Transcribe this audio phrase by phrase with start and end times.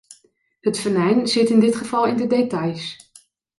[0.59, 3.11] Het venijn zit in dit geval in de details.